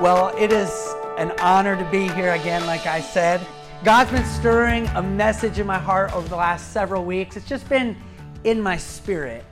[0.00, 3.46] Well, it is an honor to be here again, like I said.
[3.84, 7.36] God's been stirring a message in my heart over the last several weeks.
[7.36, 7.94] It's just been
[8.44, 9.44] in my spirit.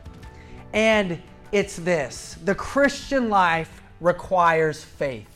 [0.73, 1.21] And
[1.53, 5.29] it's this the Christian life requires faith.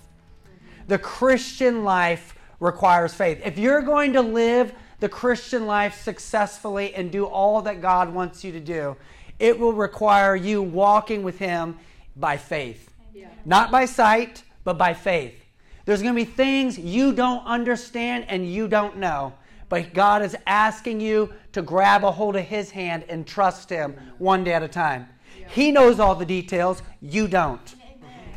[0.88, 3.42] The Christian life requires faith.
[3.44, 8.42] If you're going to live the Christian life successfully and do all that God wants
[8.42, 8.96] you to do,
[9.38, 11.76] it will require you walking with Him
[12.16, 12.94] by faith.
[13.12, 13.28] Yeah.
[13.44, 15.34] Not by sight, but by faith.
[15.84, 19.32] There's going to be things you don't understand and you don't know,
[19.68, 23.96] but God is asking you to grab a hold of His hand and trust Him
[24.18, 25.08] one day at a time.
[25.48, 27.74] He knows all the details, you don't.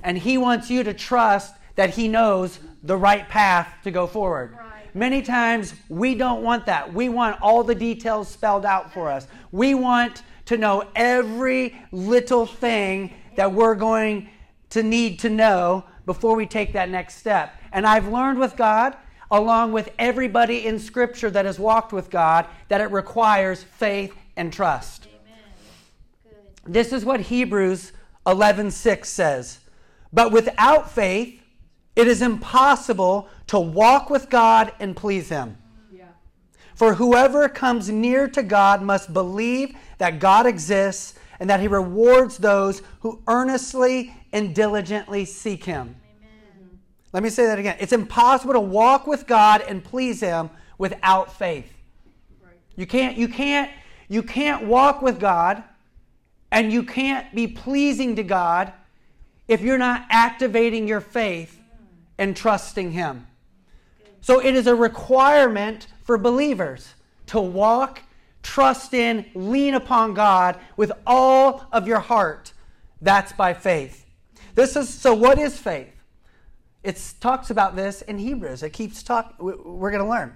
[0.04, 4.58] And He wants you to trust that He knows the right path to go forward.
[4.94, 6.94] Many times we don't want that.
[6.94, 9.28] We want all the details spelled out for us.
[9.52, 14.30] We want to know every little thing that we're going
[14.70, 17.54] to need to know before we take that next step.
[17.72, 18.96] And I've learned with God,
[19.32, 24.52] along with everybody in Scripture that has walked with God, that it requires faith and
[24.54, 25.08] trust.
[26.66, 27.92] This is what Hebrews
[28.26, 29.60] 11:6 says.
[30.12, 31.42] But without faith,
[31.96, 35.58] it is impossible to walk with God and please him.
[35.92, 36.06] Yeah.
[36.74, 42.38] For whoever comes near to God must believe that God exists and that he rewards
[42.38, 45.96] those who earnestly and diligently seek him.
[46.20, 46.80] Amen.
[47.14, 47.78] Let me say that again.
[47.80, 51.72] It's impossible to walk with God and please him without faith.
[52.44, 52.54] Right.
[52.76, 53.72] You can't you can't
[54.08, 55.64] you can't walk with God
[56.52, 58.72] and you can't be pleasing to God
[59.48, 61.60] if you're not activating your faith
[62.18, 63.28] and trusting him.
[64.22, 66.96] So it is a requirement for believers
[67.28, 68.02] to walk
[68.46, 72.54] trust in, lean upon God with all of your heart.
[73.02, 74.06] That's by faith.
[74.54, 75.92] This is so what is faith?
[76.84, 78.62] It talks about this in Hebrews.
[78.62, 80.36] It keeps talking we're going to learn.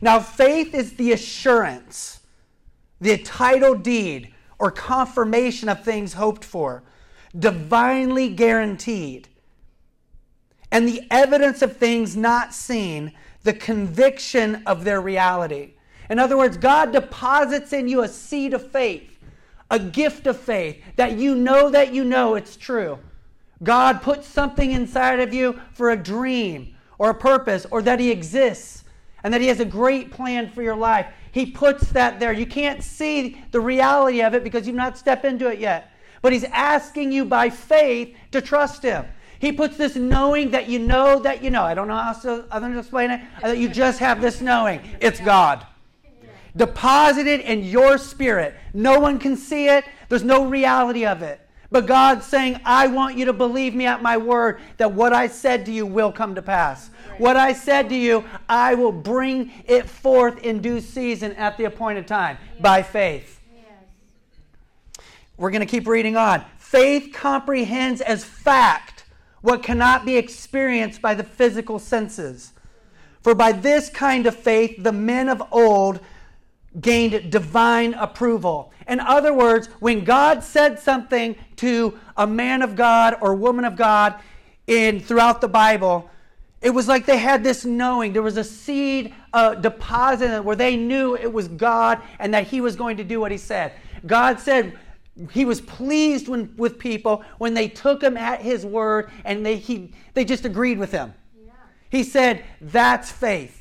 [0.00, 2.20] Now faith is the assurance,
[3.00, 6.84] the title deed or confirmation of things hoped for,
[7.36, 9.28] divinely guaranteed.
[10.70, 13.12] And the evidence of things not seen,
[13.42, 15.72] the conviction of their reality.
[16.10, 19.16] In other words, God deposits in you a seed of faith,
[19.70, 22.98] a gift of faith, that you know that you know it's true.
[23.62, 28.10] God puts something inside of you for a dream or a purpose, or that He
[28.10, 28.84] exists
[29.22, 31.06] and that He has a great plan for your life.
[31.30, 32.32] He puts that there.
[32.32, 35.92] You can't see the reality of it because you've not stepped into it yet.
[36.22, 39.06] But He's asking you by faith to trust Him.
[39.38, 41.62] He puts this knowing that you know that you know.
[41.62, 42.12] I don't know how
[42.58, 43.20] than to explain it.
[43.40, 44.80] That you just have this knowing.
[45.00, 45.64] It's God
[46.56, 48.54] deposited in your spirit.
[48.74, 51.40] No one can see it, there's no reality of it.
[51.70, 55.28] But God's saying, I want you to believe me at my word that what I
[55.28, 56.90] said to you will come to pass.
[57.16, 61.64] What I said to you, I will bring it forth in due season at the
[61.64, 62.62] appointed time yes.
[62.62, 63.40] by faith.
[63.54, 65.06] Yes.
[65.36, 66.44] We're going to keep reading on.
[66.58, 69.04] Faith comprehends as fact
[69.42, 72.52] what cannot be experienced by the physical senses.
[73.22, 76.00] For by this kind of faith, the men of old
[76.78, 78.72] gained divine approval.
[78.86, 83.76] In other words, when God said something to a man of God or woman of
[83.76, 84.14] God
[84.66, 86.08] in throughout the Bible,
[86.60, 88.12] it was like they had this knowing.
[88.12, 92.60] There was a seed uh, deposited where they knew it was God and that He
[92.60, 93.72] was going to do what He said.
[94.06, 94.78] God said
[95.30, 99.56] He was pleased when, with people when they took Him at His word and they,
[99.56, 101.14] he, they just agreed with Him.
[101.44, 101.52] Yeah.
[101.90, 103.59] He said, That's faith.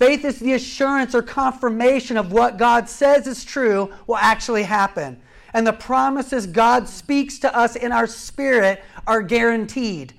[0.00, 5.20] Faith is the assurance or confirmation of what God says is true will actually happen.
[5.52, 10.14] And the promises God speaks to us in our spirit are guaranteed,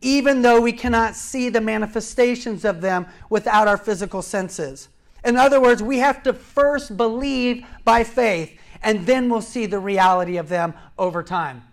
[0.00, 4.88] even though we cannot see the manifestations of them without our physical senses.
[5.22, 9.78] In other words, we have to first believe by faith, and then we'll see the
[9.78, 11.64] reality of them over time.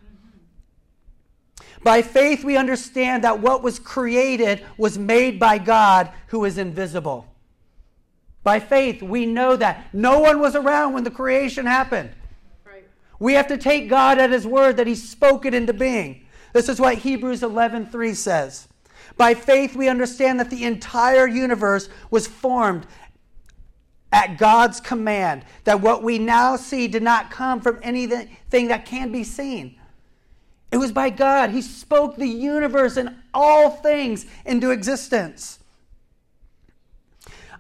[1.84, 7.32] By faith, we understand that what was created was made by God who is invisible.
[8.46, 12.12] By faith, we know that no one was around when the creation happened.
[12.64, 12.86] Right.
[13.18, 16.28] We have to take God at his word that he spoke it into being.
[16.54, 18.68] This is what Hebrews 11:3 says.
[19.18, 22.86] By faith we understand that the entire universe was formed
[24.12, 29.12] at God's command, that what we now see did not come from anything that can
[29.12, 29.76] be seen.
[30.72, 31.50] It was by God.
[31.50, 35.58] He spoke the universe and all things into existence.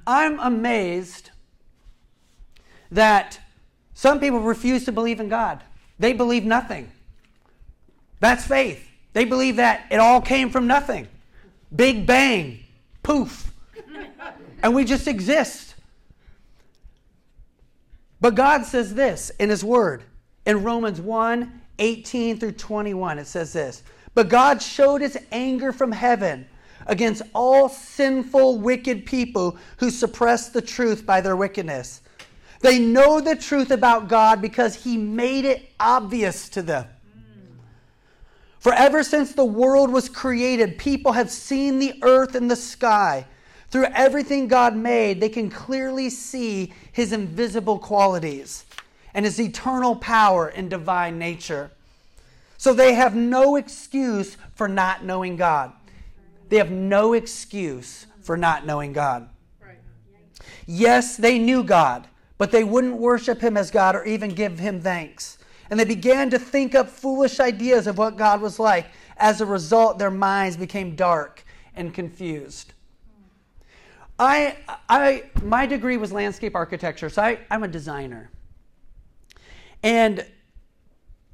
[0.07, 1.31] I'm amazed
[2.91, 3.39] that
[3.93, 5.61] some people refuse to believe in God.
[5.99, 6.91] They believe nothing.
[8.19, 8.87] That's faith.
[9.13, 11.07] They believe that it all came from nothing.
[11.73, 12.59] Big bang,
[13.03, 13.51] poof.
[14.61, 15.75] And we just exist.
[18.19, 20.03] But God says this in His Word.
[20.45, 25.91] In Romans 1 18 through 21, it says this But God showed His anger from
[25.91, 26.47] heaven
[26.85, 32.01] against all sinful, wicked people who suppress the truth by their wickedness.
[32.61, 36.87] They know the truth about God because He made it obvious to them.
[38.59, 43.27] For ever since the world was created, people have seen the earth and the sky.
[43.69, 48.65] Through everything God made, they can clearly see His invisible qualities
[49.13, 51.69] and His eternal power and divine nature.
[52.57, 55.71] So they have no excuse for not knowing God.
[56.49, 59.29] They have no excuse for not knowing God.
[60.67, 62.07] Yes, they knew God,
[62.37, 65.37] but they wouldn't worship him as God or even give him thanks.
[65.69, 68.87] And they began to think up foolish ideas of what God was like.
[69.17, 71.43] As a result, their minds became dark
[71.75, 72.73] and confused.
[74.17, 74.57] I,
[74.89, 78.31] I, my degree was landscape architecture, so I, I'm a designer.
[79.83, 80.25] And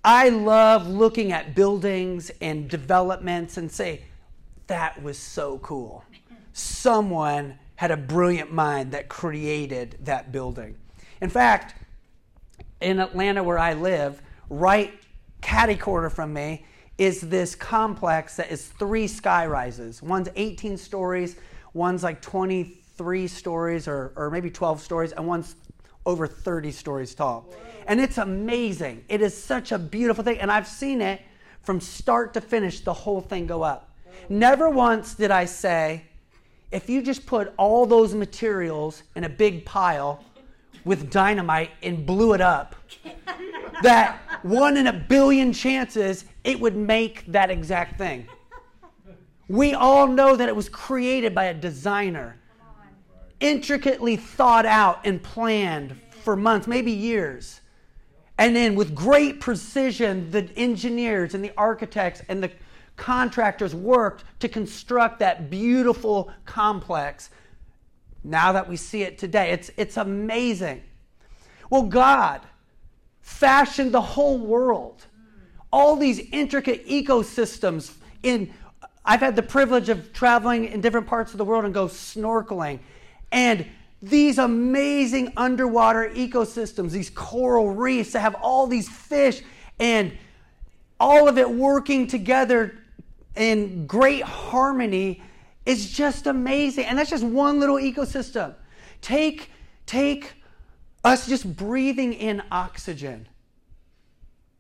[0.04, 4.02] I love looking at buildings and developments and say,
[4.72, 6.06] that was so cool.
[6.54, 10.78] Someone had a brilliant mind that created that building.
[11.20, 11.76] In fact,
[12.80, 14.94] in Atlanta, where I live, right
[15.42, 16.66] catty corner from me,
[16.98, 20.02] is this complex that is three sky rises.
[20.02, 21.36] One's 18 stories,
[21.74, 25.56] one's like 23 stories or, or maybe 12 stories, and one's
[26.06, 27.54] over 30 stories tall.
[27.88, 29.04] And it's amazing.
[29.10, 30.40] It is such a beautiful thing.
[30.40, 31.22] And I've seen it
[31.62, 33.91] from start to finish, the whole thing go up.
[34.30, 36.04] Never once did I say,
[36.72, 40.24] if you just put all those materials in a big pile
[40.86, 42.76] with dynamite and blew it up,
[43.84, 48.28] that one in a billion chances it would make that exact thing.
[49.48, 52.38] We all know that it was created by a designer,
[53.42, 57.60] intricately thought out and planned for months, maybe years.
[58.38, 62.50] And then, with great precision, the engineers and the architects and the
[63.02, 67.32] contractors worked to construct that beautiful complex.
[68.24, 70.84] Now that we see it today, it's, it's amazing.
[71.72, 72.42] Well, God
[73.22, 75.04] fashioned the whole world,
[75.74, 77.92] all these intricate ecosystems.
[78.22, 78.54] In
[79.04, 82.82] I've had the privilege of traveling in different parts of the world and go snorkeling,
[83.32, 83.66] and
[84.04, 89.42] these amazing underwater ecosystems, these coral reefs that have all these fish
[89.80, 90.12] and
[91.00, 92.78] all of it working together
[93.36, 95.22] in great harmony
[95.66, 96.86] is just amazing.
[96.86, 98.56] And that's just one little ecosystem.
[99.02, 99.52] Take,
[99.86, 100.34] take
[101.04, 103.28] us just breathing in oxygen.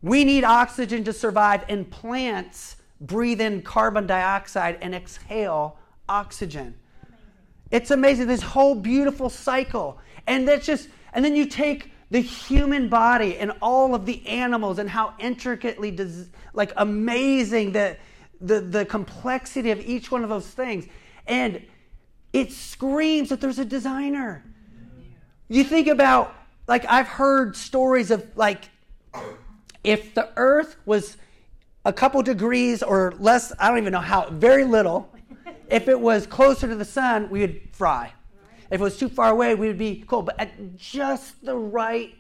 [0.01, 5.77] We need oxygen to survive, and plants breathe in carbon dioxide and exhale
[6.09, 6.75] oxygen.
[7.69, 10.00] It's amazing, this whole beautiful cycle.
[10.27, 14.79] And that's just, and then you take the human body and all of the animals
[14.79, 18.00] and how intricately, des- like amazing that
[18.42, 20.88] the, the complexity of each one of those things.
[21.28, 21.62] And
[22.34, 24.44] it screams that there's a designer.
[25.48, 26.34] You think about,
[26.68, 28.70] like, I've heard stories of, like,
[29.83, 31.18] if the earth was
[31.83, 35.14] a couple degrees or less, I don't even know how, very little,
[35.69, 38.14] if it was closer to the sun, we would fry.
[38.69, 40.28] If it was too far away, we would be cold.
[40.28, 42.16] But at just the right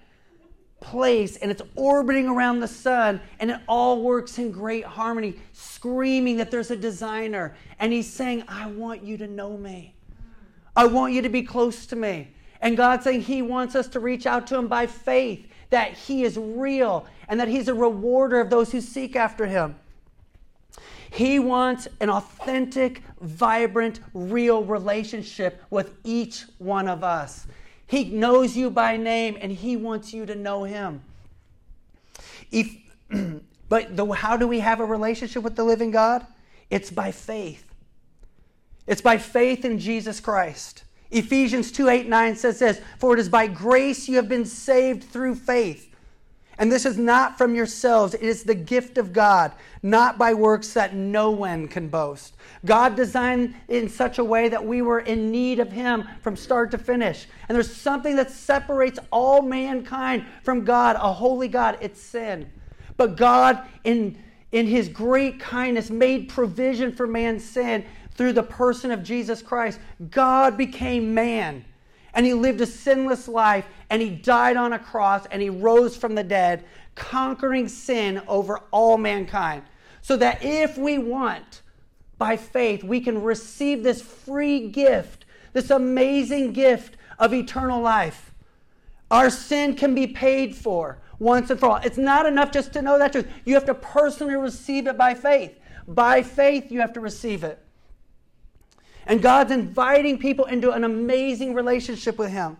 [0.81, 6.35] place and it's orbiting around the sun and it all works in great harmony, screaming
[6.37, 7.55] that there's a designer.
[7.79, 9.93] And he's saying, I want you to know me.
[10.75, 12.27] I want you to be close to me.
[12.59, 16.23] And God's saying he wants us to reach out to him by faith, that he
[16.23, 19.75] is real and that he's a rewarder of those who seek after him.
[21.11, 27.47] He wants an authentic, vibrant, real relationship with each one of us.
[27.91, 31.01] He knows you by name and he wants you to know him.
[32.49, 32.73] If,
[33.67, 36.25] but the, how do we have a relationship with the living God?
[36.69, 37.65] It's by faith.
[38.87, 40.85] It's by faith in Jesus Christ.
[41.11, 45.03] Ephesians 2 8 9 says this For it is by grace you have been saved
[45.03, 45.90] through faith.
[46.61, 49.51] And this is not from yourselves, it is the gift of God,
[49.81, 52.35] not by works that no one can boast.
[52.65, 56.69] God designed in such a way that we were in need of Him from start
[56.69, 57.25] to finish.
[57.49, 62.47] And there's something that separates all mankind from God, a holy God it's sin.
[62.95, 64.15] But God, in,
[64.51, 69.79] in His great kindness, made provision for man's sin through the person of Jesus Christ.
[70.11, 71.65] God became man
[72.13, 75.95] and he lived a sinless life and he died on a cross and he rose
[75.95, 76.65] from the dead,
[76.95, 79.63] conquering sin over all mankind.
[80.03, 81.61] so that if we want,
[82.17, 88.31] by faith, we can receive this free gift, this amazing gift of eternal life.
[89.11, 91.75] Our sin can be paid for once and for all.
[91.77, 93.27] It's not enough just to know that truth.
[93.45, 95.59] You have to personally receive it by faith.
[95.87, 97.59] By faith, you have to receive it.
[99.11, 102.55] And God's inviting people into an amazing relationship with Him.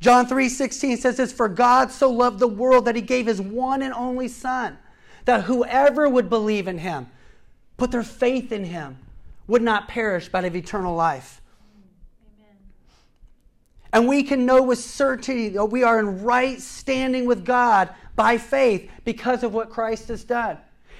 [0.00, 3.42] John 3 16 says this For God so loved the world that He gave His
[3.42, 4.78] one and only Son,
[5.26, 7.08] that whoever would believe in Him,
[7.76, 8.96] put their faith in Him,
[9.46, 11.42] would not perish but have eternal life.
[12.38, 12.56] Amen.
[13.92, 18.38] And we can know with certainty that we are in right standing with God by
[18.38, 20.56] faith because of what Christ has done.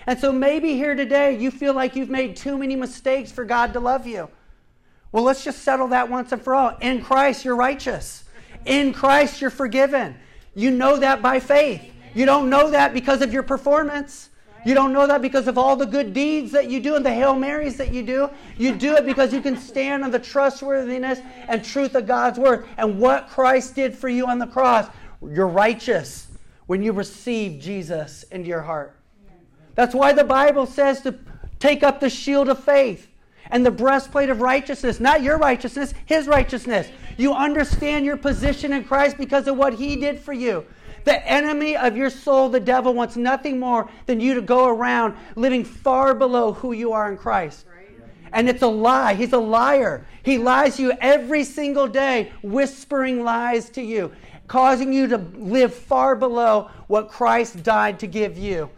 [0.07, 3.73] And so maybe here today you feel like you've made too many mistakes for God
[3.73, 4.29] to love you.
[5.13, 6.77] Well, let's just settle that once and for all.
[6.81, 8.25] In Christ, you're righteous.
[8.65, 10.17] In Christ, you're forgiven.
[10.55, 11.83] You know that by faith.
[12.15, 14.31] You don't know that because of your performance.
[14.65, 17.13] You don't know that because of all the good deeds that you do and the
[17.13, 18.31] Hail Marys that you do.
[18.57, 22.67] You do it because you can stand on the trustworthiness and truth of God's Word
[22.77, 24.89] and what Christ did for you on the cross.
[25.21, 26.29] You're righteous
[26.67, 28.97] when you receive Jesus into your heart.
[29.75, 31.19] That's why the Bible says to
[31.59, 33.09] take up the shield of faith
[33.53, 36.89] and the breastplate of righteousness, not your righteousness, his righteousness.
[37.19, 40.65] You understand your position in Christ because of what he did for you.
[41.05, 45.15] The enemy of your soul, the devil, wants nothing more than you to go around
[45.37, 47.67] living far below who you are in Christ.
[48.33, 49.13] And it's a lie.
[49.15, 50.07] He's a liar.
[50.23, 54.13] He lies to you every single day, whispering lies to you,
[54.49, 58.71] causing you to live far below what Christ died to give you.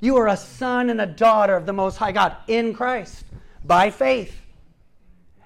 [0.00, 3.24] You are a son and a daughter of the Most High God in Christ
[3.64, 4.40] by faith.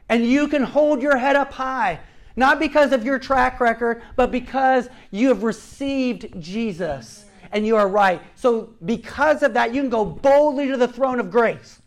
[0.09, 2.01] And you can hold your head up high,
[2.37, 7.89] not because of your track record, but because you have received Jesus and you are
[7.89, 8.21] right.
[8.35, 11.81] So, because of that, you can go boldly to the throne of grace,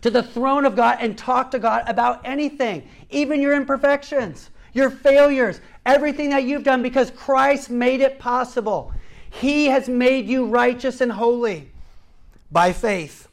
[0.00, 4.90] to the throne of God, and talk to God about anything, even your imperfections, your
[4.90, 8.92] failures, everything that you've done, because Christ made it possible.
[9.30, 11.70] He has made you righteous and holy
[12.50, 13.28] by faith.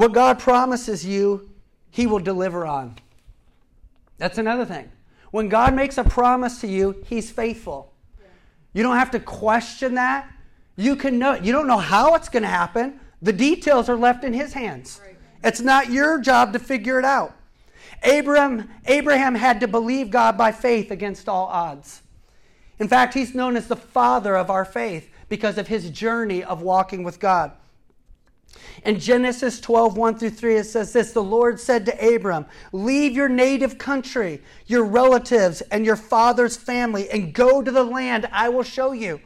[0.00, 1.50] What God promises you,
[1.90, 2.96] He will deliver on.
[4.16, 4.90] That's another thing.
[5.30, 7.92] When God makes a promise to you, He's faithful.
[8.72, 10.32] You don't have to question that.
[10.74, 11.34] You can know.
[11.34, 12.98] You don't know how it's going to happen.
[13.20, 15.02] The details are left in His hands.
[15.44, 17.36] It's not your job to figure it out.
[18.02, 22.00] Abraham, Abraham had to believe God by faith against all odds.
[22.78, 26.62] In fact, he's known as the father of our faith because of his journey of
[26.62, 27.52] walking with God.
[28.84, 33.12] In Genesis 12, 1 through 3, it says this The Lord said to Abram, Leave
[33.12, 38.48] your native country, your relatives, and your father's family, and go to the land I
[38.48, 39.20] will show you.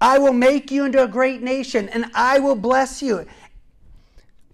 [0.00, 3.26] I will make you into a great nation, and I will bless you.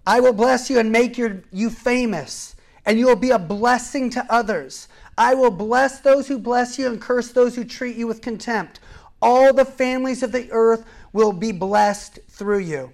[0.07, 2.55] I will bless you and make your, you famous,
[2.85, 4.87] and you will be a blessing to others.
[5.17, 8.79] I will bless those who bless you and curse those who treat you with contempt.
[9.21, 12.91] All the families of the earth will be blessed through you.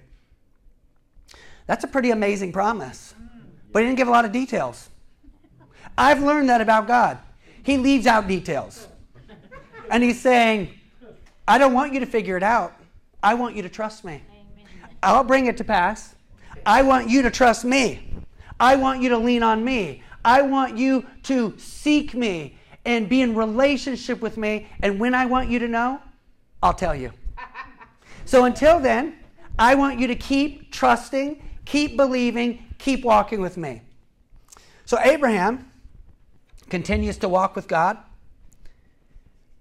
[1.70, 3.14] That's a pretty amazing promise.
[3.70, 4.88] But he didn't give a lot of details.
[5.96, 7.18] I've learned that about God.
[7.62, 8.88] He leaves out details.
[9.88, 10.70] And he's saying,
[11.46, 12.74] I don't want you to figure it out.
[13.22, 14.20] I want you to trust me.
[15.00, 16.16] I'll bring it to pass.
[16.66, 18.14] I want you to trust me.
[18.58, 20.02] I want you to lean on me.
[20.24, 24.66] I want you to seek me and be in relationship with me.
[24.82, 26.00] And when I want you to know,
[26.64, 27.12] I'll tell you.
[28.24, 29.14] So until then,
[29.56, 33.80] I want you to keep trusting keep believing, keep walking with me.
[34.84, 35.70] So Abraham
[36.68, 37.96] continues to walk with God,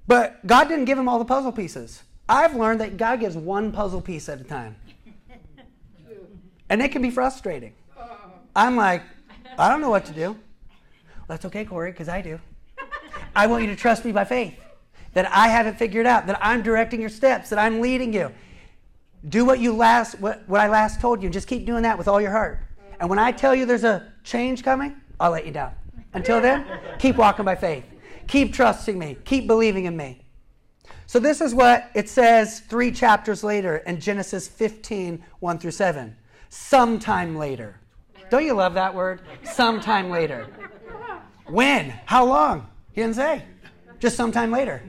[0.07, 2.01] but God didn't give him all the puzzle pieces.
[2.27, 4.75] I've learned that God gives one puzzle piece at a time.
[6.67, 7.73] And it can be frustrating.
[8.55, 9.03] I'm like,
[9.59, 10.35] I don't know what to do.
[11.27, 12.39] That's okay, Corey, because I do.
[13.35, 14.59] I want you to trust me by faith
[15.13, 18.31] that I haven't figured out, that I'm directing your steps, that I'm leading you.
[19.27, 21.29] Do what you last what, what I last told you.
[21.29, 22.59] Just keep doing that with all your heart.
[22.99, 25.73] And when I tell you there's a change coming, I'll let you down.
[26.13, 26.65] Until then,
[26.97, 27.83] keep walking by faith.
[28.27, 29.17] Keep trusting me.
[29.25, 30.21] Keep believing in me.
[31.07, 36.15] So this is what it says three chapters later in Genesis 15, 1 through 7.
[36.49, 37.79] Sometime later.
[38.29, 39.21] Don't you love that word?
[39.43, 40.47] Sometime later.
[41.47, 41.89] When?
[42.05, 42.67] How long?
[42.91, 43.43] He didn't say.
[43.99, 44.83] Just sometime later.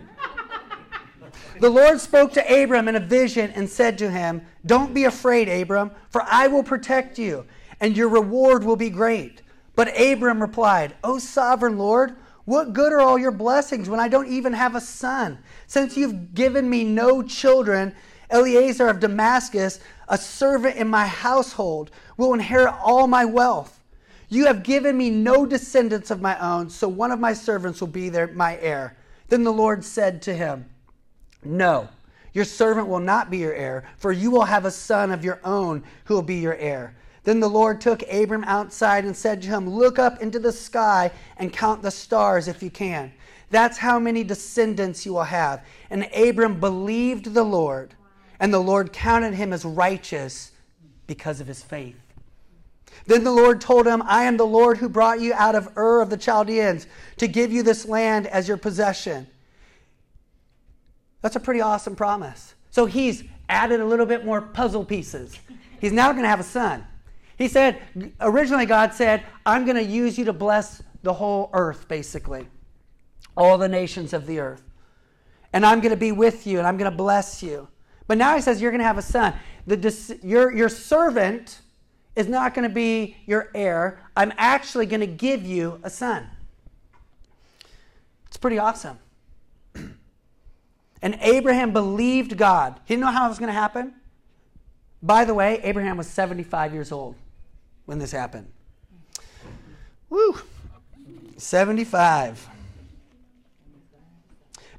[1.61, 5.47] The Lord spoke to Abram in a vision and said to him, Don't be afraid,
[5.47, 7.45] Abram, for I will protect you,
[7.81, 9.43] and your reward will be great.
[9.77, 14.29] But Abram replied, O sovereign Lord, What good are all your blessings when I don't
[14.29, 15.39] even have a son?
[15.67, 17.95] Since you've given me no children,
[18.31, 23.83] Eliezer of Damascus, a servant in my household, will inherit all my wealth.
[24.31, 27.89] You have given me no descendants of my own, so one of my servants will
[27.89, 28.97] be my heir.
[29.29, 30.65] Then the Lord said to him,
[31.45, 31.89] No,
[32.33, 35.41] your servant will not be your heir, for you will have a son of your
[35.45, 36.95] own who will be your heir.
[37.25, 41.11] Then the Lord took Abram outside and said to him, Look up into the sky
[41.37, 43.13] and count the stars if you can.
[43.51, 45.65] That's how many descendants you will have.
[45.91, 47.95] And Abram believed the Lord,
[48.39, 50.53] and the Lord counted him as righteous
[51.07, 51.97] because of his faith.
[53.07, 56.01] Then the Lord told him, I am the Lord who brought you out of Ur
[56.01, 59.27] of the Chaldeans to give you this land as your possession.
[61.23, 62.55] That's a pretty awesome promise.
[62.71, 65.39] So he's added a little bit more puzzle pieces.
[65.81, 66.87] He's now going to have a son.
[67.37, 67.81] He said,
[68.21, 72.47] originally, God said, I'm going to use you to bless the whole earth, basically,
[73.37, 74.63] all the nations of the earth.
[75.53, 77.69] And I'm going to be with you and I'm going to bless you.
[78.07, 79.35] But now he says, You're going to have a son.
[79.67, 81.61] The, your, your servant
[82.17, 84.01] is not going to be your heir.
[84.17, 86.29] I'm actually going to give you a son.
[88.27, 88.99] It's pretty awesome.
[91.03, 92.81] And Abraham believed God.
[92.85, 93.95] He didn't know how it was going to happen.
[95.03, 97.17] By the way, Abraham was 75 years old
[97.87, 98.49] when this happened.
[100.11, 100.37] Woo!
[101.39, 102.49] 75.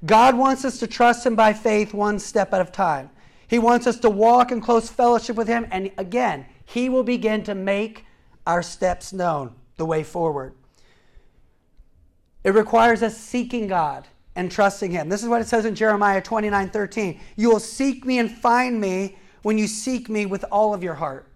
[0.06, 3.10] God wants us to trust Him by faith one step at a time.
[3.48, 7.44] He wants us to walk in close fellowship with Him, and again, He will begin
[7.44, 8.06] to make
[8.46, 10.54] our steps known, the way forward.
[12.44, 15.10] It requires us seeking God and trusting Him.
[15.10, 17.20] This is what it says in Jeremiah 29 13.
[17.36, 20.94] You will seek me and find me when you seek me with all of your
[20.96, 21.28] heart.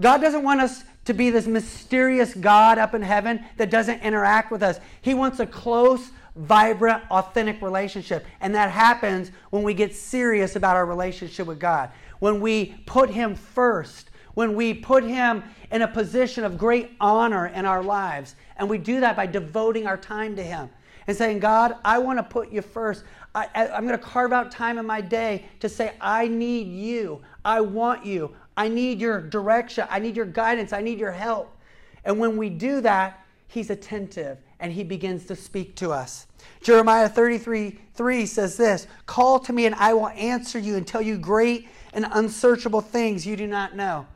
[0.00, 4.50] God doesn't want us to be this mysterious God up in heaven that doesn't interact
[4.52, 4.78] with us.
[5.00, 8.26] He wants a close, vibrant, authentic relationship.
[8.40, 11.90] And that happens when we get serious about our relationship with God.
[12.18, 17.46] When we put Him first, when we put Him in a position of great honor
[17.46, 18.34] in our lives.
[18.56, 20.70] And we do that by devoting our time to Him
[21.08, 23.02] and saying, God, I want to put you first.
[23.34, 27.22] I, am going to carve out time in my day to say, I need you.
[27.44, 28.36] I want you.
[28.56, 29.86] I need your direction.
[29.90, 30.72] I need your guidance.
[30.72, 31.56] I need your help.
[32.04, 36.26] And when we do that, he's attentive and he begins to speak to us.
[36.62, 41.02] Jeremiah 33 3 says this Call to me and I will answer you and tell
[41.02, 44.06] you great and unsearchable things you do not know.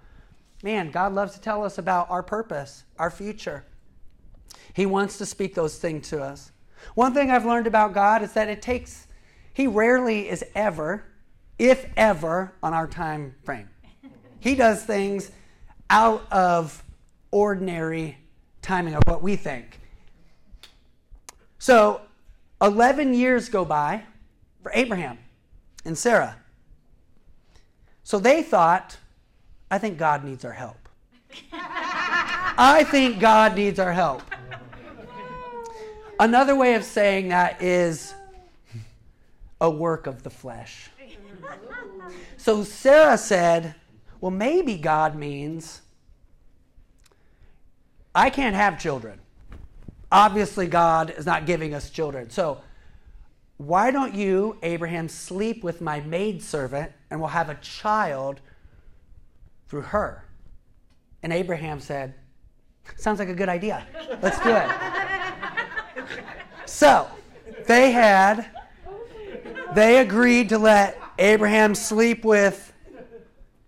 [0.62, 3.64] Man, God loves to tell us about our purpose, our future.
[4.74, 6.52] He wants to speak those things to us.
[6.94, 9.06] One thing I've learned about God is that it takes,
[9.52, 11.04] He rarely is ever,
[11.58, 13.68] if ever, on our time frame.
[14.40, 15.30] He does things
[15.88, 16.82] out of
[17.30, 18.18] ordinary
[18.60, 19.80] timing of what we think.
[21.58, 22.00] So,
[22.60, 24.04] 11 years go by
[24.62, 25.18] for Abraham
[25.84, 26.36] and Sarah.
[28.04, 28.96] So they thought,
[29.70, 30.88] I think God needs our help.
[31.52, 34.22] I think God needs our help.
[36.22, 38.14] Another way of saying that is
[39.60, 40.88] a work of the flesh.
[42.36, 43.76] So Sarah said,
[44.20, 45.80] well, maybe God means
[48.12, 49.20] I can't have children.
[50.10, 52.30] Obviously, God is not giving us children.
[52.30, 52.60] So,
[53.58, 58.40] why don't you, Abraham, sleep with my maidservant and we'll have a child
[59.68, 60.24] through her?
[61.22, 62.14] And Abraham said,
[62.96, 63.86] Sounds like a good idea.
[64.20, 64.68] Let's do it.
[66.72, 67.06] so,
[67.66, 68.46] they had,
[69.74, 72.72] they agreed to let Abraham sleep with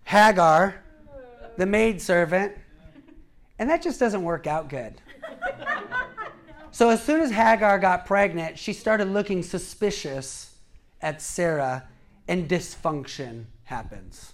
[0.05, 0.75] Hagar,
[1.55, 2.57] the maidservant,
[3.59, 4.95] and that just doesn't work out good.
[6.71, 10.55] So as soon as Hagar got pregnant, she started looking suspicious
[10.99, 11.87] at Sarah,
[12.27, 14.33] and dysfunction happens.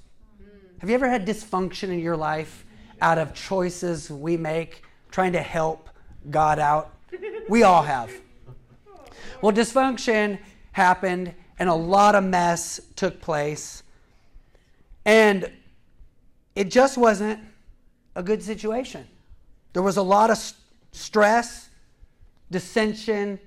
[0.79, 2.65] Have you ever had dysfunction in your life
[3.01, 5.89] out of choices we make trying to help
[6.29, 6.95] God out?
[7.49, 8.11] We all have.
[9.41, 10.39] Well, dysfunction
[10.73, 13.83] happened, and a lot of mess took place.
[15.05, 15.51] And
[16.55, 17.39] it just wasn't
[18.15, 19.07] a good situation.
[19.73, 20.59] There was a lot of st-
[20.91, 21.69] stress,
[22.51, 23.39] dissension,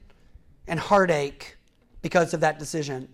[0.66, 1.56] and heartache
[2.02, 3.08] because of that decision.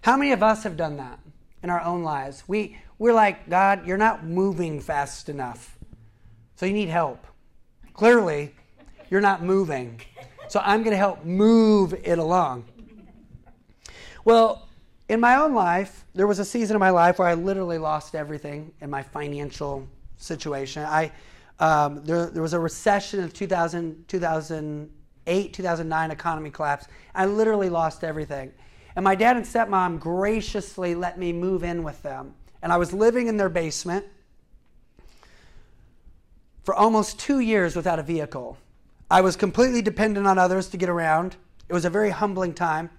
[0.00, 1.18] How many of us have done that
[1.62, 2.44] in our own lives?
[2.48, 5.78] We, we're like, God, you're not moving fast enough.
[6.56, 7.26] So you need help.
[7.92, 8.54] Clearly,
[9.10, 10.00] you're not moving.
[10.48, 12.64] So I'm going to help move it along.
[14.24, 14.68] Well,
[15.08, 18.14] in my own life, there was a season of my life where I literally lost
[18.14, 20.84] everything in my financial situation.
[20.84, 21.12] I,
[21.60, 24.90] um, there, there was a recession of 2000, 2008,
[25.26, 26.86] 2008, 2009 economy collapse.
[27.14, 28.52] I literally lost everything.
[28.96, 32.34] And my dad and stepmom graciously let me move in with them.
[32.62, 34.04] And I was living in their basement
[36.62, 38.56] for almost two years without a vehicle.
[39.14, 41.36] I was completely dependent on others to get around.
[41.68, 42.90] It was a very humbling time.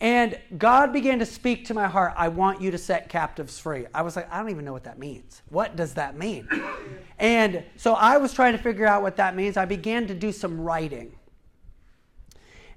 [0.00, 3.86] And God began to speak to my heart, I want you to set captives free.
[3.94, 5.42] I was like, I don't even know what that means.
[5.50, 6.48] What does that mean?
[7.20, 9.56] And so I was trying to figure out what that means.
[9.56, 11.14] I began to do some writing.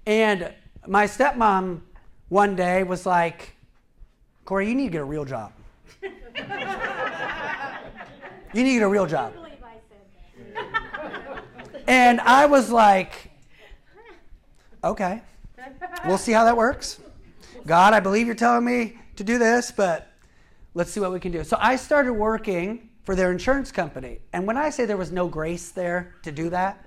[0.06, 0.54] And
[0.86, 1.82] my stepmom
[2.30, 3.56] one day was like,
[4.44, 5.52] Corey, you need to get a real job.
[6.04, 6.10] you
[8.54, 9.34] need to get a real job.
[11.88, 13.32] And I was like,
[14.84, 15.21] okay,
[16.06, 17.00] we'll see how that works.
[17.65, 20.12] God, I believe you're telling me to do this, but
[20.74, 21.43] let's see what we can do.
[21.43, 24.19] So I started working for their insurance company.
[24.34, 26.84] And when I say there was no grace there to do that,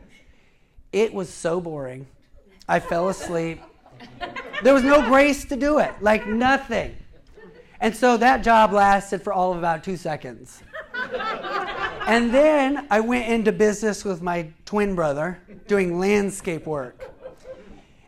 [0.93, 2.07] it was so boring.
[2.69, 3.61] I fell asleep.
[4.63, 6.97] There was no grace to do it, like nothing.
[7.81, 10.63] And so that job lasted for all of about two seconds.
[12.09, 17.13] And then I went into business with my twin brother doing landscape work.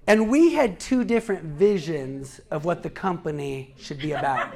[0.07, 4.55] And we had two different visions of what the company should be about.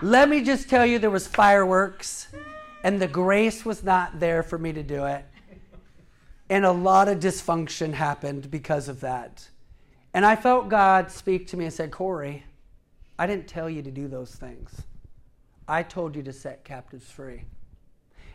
[0.00, 2.28] Let me just tell you there was fireworks
[2.82, 5.26] and the grace was not there for me to do it.
[6.48, 9.46] And a lot of dysfunction happened because of that.
[10.14, 12.44] And I felt God speak to me and said, Corey,
[13.18, 14.84] I didn't tell you to do those things.
[15.70, 17.44] I told you to set captives free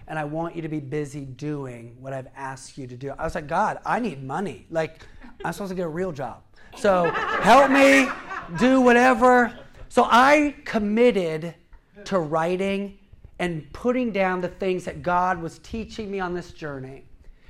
[0.07, 3.11] and I want you to be busy doing what I've asked you to do.
[3.17, 4.67] I was like, God, I need money.
[4.69, 5.05] Like,
[5.43, 6.43] I'm supposed to get a real job.
[6.77, 8.07] So help me
[8.57, 9.57] do whatever.
[9.89, 11.55] So I committed
[12.05, 12.99] to writing
[13.39, 17.03] and putting down the things that God was teaching me on this journey.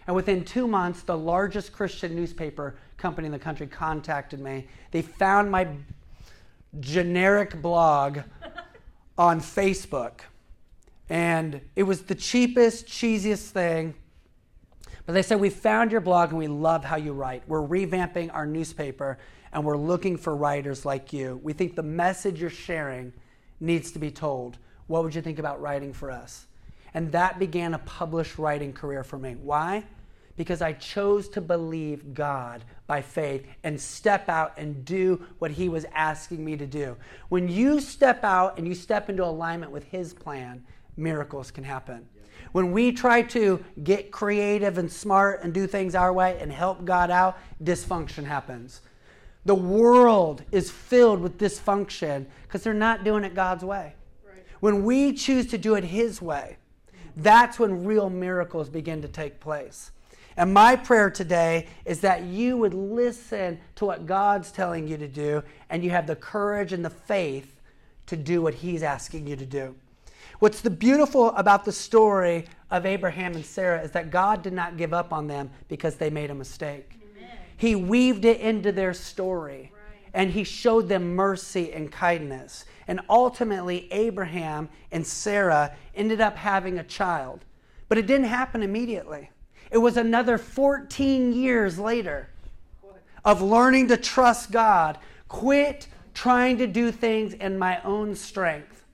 [0.08, 4.68] And within two months, the largest Christian newspaper company in the country contacted me.
[4.90, 5.68] They found my
[6.80, 8.20] generic blog
[9.18, 10.22] on Facebook
[11.10, 13.94] and it was the cheapest, cheesiest thing.
[15.06, 17.44] But they said, We found your blog and we love how you write.
[17.48, 19.20] We're revamping our newspaper
[19.54, 21.40] and we're looking for writers like you.
[21.44, 23.14] We think the message you're sharing
[23.60, 24.58] needs to be told.
[24.88, 26.48] What would you think about writing for us?
[26.94, 29.36] And that began a published writing career for me.
[29.36, 29.84] Why?
[30.38, 35.70] Because I chose to believe God by faith and step out and do what He
[35.70, 36.98] was asking me to do.
[37.30, 40.64] When you step out and you step into alignment with His plan,
[40.98, 42.08] miracles can happen.
[42.52, 46.86] When we try to get creative and smart and do things our way and help
[46.86, 48.82] God out, dysfunction happens.
[49.46, 53.94] The world is filled with dysfunction because they're not doing it God's way.
[54.26, 54.44] Right.
[54.60, 56.58] When we choose to do it His way,
[57.18, 59.92] that's when real miracles begin to take place.
[60.38, 65.08] And my prayer today is that you would listen to what God's telling you to
[65.08, 67.62] do and you have the courage and the faith
[68.08, 69.76] to do what He's asking you to do.
[70.40, 74.76] What's the beautiful about the story of Abraham and Sarah is that God did not
[74.76, 77.00] give up on them because they made a mistake.
[77.18, 77.38] Amen.
[77.56, 80.10] He weaved it into their story right.
[80.14, 82.66] and he showed them mercy and kindness.
[82.88, 87.46] And ultimately, Abraham and Sarah ended up having a child.
[87.88, 89.30] But it didn't happen immediately.
[89.76, 92.30] It was another 14 years later
[93.26, 98.86] of learning to trust God, quit trying to do things in my own strength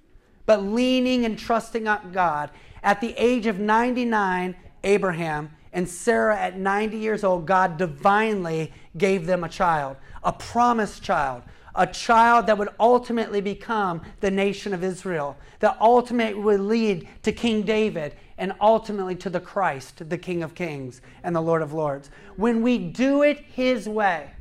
[0.48, 2.50] but leaning and trusting on God.
[2.84, 9.28] At the age of 99, Abraham and Sarah at 90 years old, God divinely gave
[9.28, 11.44] them a child, a promised child,
[11.76, 17.32] a child that would ultimately become the nation of Israel, that ultimately would lead to
[17.32, 21.74] King David and ultimately to the Christ, the King of Kings and the Lord of
[21.74, 22.10] Lords.
[22.38, 24.32] When we do it His way,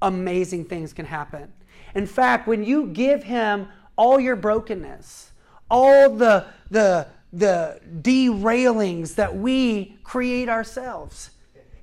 [0.00, 1.52] amazing things can happen.
[1.96, 5.32] In fact, when you give Him all your brokenness,
[5.68, 11.30] all the, the, the derailings that we create ourselves.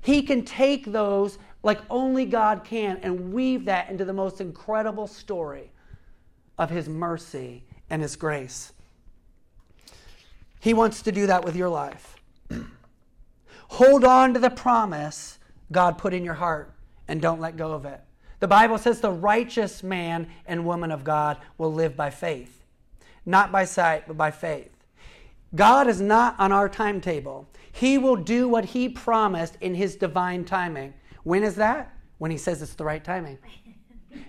[0.00, 5.06] He can take those like only God can and weave that into the most incredible
[5.06, 5.70] story
[6.56, 8.72] of His mercy and His grace.
[10.60, 12.16] He wants to do that with your life.
[13.68, 15.38] Hold on to the promise
[15.72, 16.72] God put in your heart
[17.08, 18.00] and don't let go of it.
[18.38, 22.64] The Bible says the righteous man and woman of God will live by faith,
[23.24, 24.70] not by sight, but by faith.
[25.54, 27.48] God is not on our timetable.
[27.72, 30.94] He will do what He promised in His divine timing.
[31.22, 31.94] When is that?
[32.18, 33.38] When He says it's the right timing.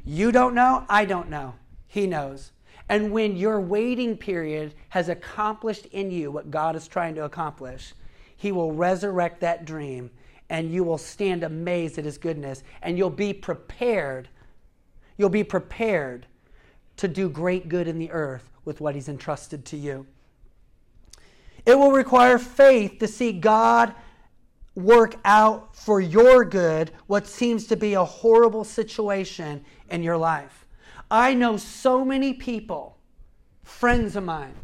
[0.05, 1.55] You don't know, I don't know.
[1.87, 2.51] He knows.
[2.89, 7.93] And when your waiting period has accomplished in you what God is trying to accomplish,
[8.36, 10.12] He will resurrect that dream
[10.50, 14.30] and you will stand amazed at his goodness, and you'll be prepared.
[15.17, 16.26] You'll be prepared
[16.97, 20.06] to do great good in the earth with what he's entrusted to you.
[21.65, 23.93] It will require faith to see God
[24.73, 30.65] work out for your good what seems to be a horrible situation in your life.
[31.10, 32.98] I know so many people,
[33.63, 34.56] friends of mine,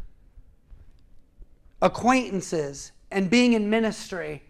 [1.80, 4.42] acquaintances, and being in ministry,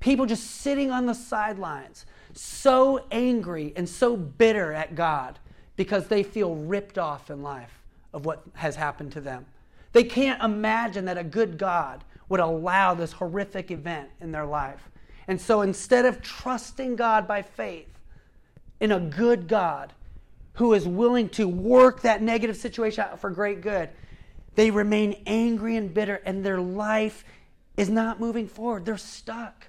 [0.00, 5.38] people just sitting on the sidelines, so angry and so bitter at God
[5.76, 7.82] because they feel ripped off in life
[8.12, 9.46] of what has happened to them.
[9.92, 14.90] They can't imagine that a good God would allow this horrific event in their life.
[15.28, 17.98] And so instead of trusting God by faith
[18.80, 19.92] in a good God
[20.58, 23.88] who is willing to work that negative situation out for great good,
[24.56, 27.24] they remain angry and bitter and their life
[27.76, 28.84] is not moving forward.
[28.84, 29.68] They're stuck.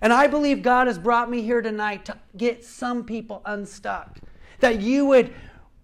[0.00, 4.18] And I believe God has brought me here tonight to get some people unstuck.
[4.60, 5.34] That you would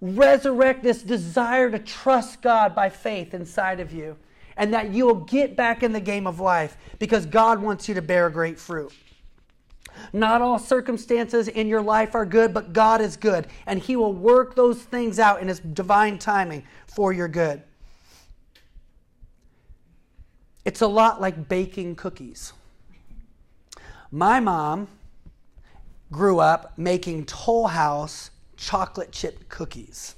[0.01, 4.17] resurrect this desire to trust God by faith inside of you,
[4.57, 7.95] and that you will get back in the game of life because God wants you
[7.97, 8.93] to bear great fruit.
[10.13, 14.13] Not all circumstances in your life are good, but God is good, and He will
[14.13, 17.63] work those things out in His divine timing for your good.
[20.65, 22.53] It's a lot like baking cookies.
[24.11, 24.89] My mom
[26.11, 30.17] grew up making Toll House chocolate chip cookies.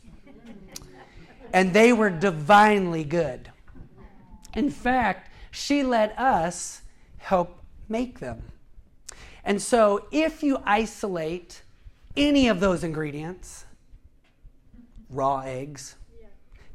[1.53, 3.51] And they were divinely good.
[4.55, 6.83] In fact, she let us
[7.19, 8.43] help make them.
[9.48, 11.62] And so, if you isolate
[12.18, 13.64] any of those ingredients,
[15.08, 15.96] raw eggs,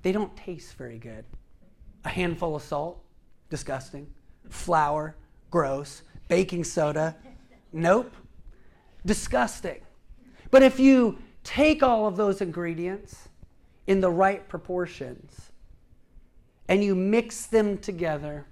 [0.01, 1.23] they don't taste very good.
[2.03, 2.99] A handful of salt,
[3.51, 4.07] disgusting.
[4.49, 5.15] Flour,
[5.51, 6.01] gross.
[6.29, 7.15] Baking soda,
[7.71, 8.11] nope.
[9.05, 9.81] Disgusting.
[10.49, 13.29] But if you take all of those ingredients
[13.85, 15.51] in the right proportions
[16.67, 18.47] and you mix them together,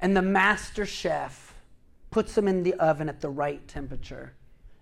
[0.00, 1.51] and the master chef
[2.12, 4.34] puts them in the oven at the right temperature